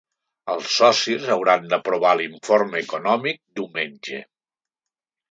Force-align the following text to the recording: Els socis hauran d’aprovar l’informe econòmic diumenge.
Els 0.51 0.69
socis 0.75 1.25
hauran 1.33 1.67
d’aprovar 1.73 2.13
l’informe 2.21 2.81
econòmic 2.85 3.37
diumenge. 3.61 4.23